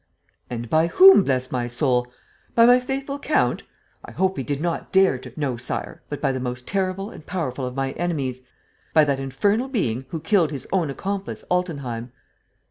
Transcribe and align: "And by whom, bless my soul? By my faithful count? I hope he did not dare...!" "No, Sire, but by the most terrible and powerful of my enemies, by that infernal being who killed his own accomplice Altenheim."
"And 0.49 0.67
by 0.67 0.87
whom, 0.87 1.23
bless 1.23 1.51
my 1.51 1.67
soul? 1.67 2.11
By 2.55 2.65
my 2.65 2.79
faithful 2.79 3.19
count? 3.19 3.61
I 4.03 4.09
hope 4.09 4.35
he 4.35 4.41
did 4.41 4.59
not 4.59 4.91
dare...!" 4.91 5.21
"No, 5.37 5.57
Sire, 5.57 6.01
but 6.09 6.19
by 6.19 6.31
the 6.31 6.39
most 6.39 6.65
terrible 6.65 7.11
and 7.11 7.23
powerful 7.23 7.67
of 7.67 7.75
my 7.75 7.91
enemies, 7.91 8.41
by 8.95 9.03
that 9.03 9.19
infernal 9.19 9.67
being 9.67 10.05
who 10.09 10.19
killed 10.19 10.49
his 10.49 10.65
own 10.73 10.89
accomplice 10.89 11.43
Altenheim." 11.51 12.11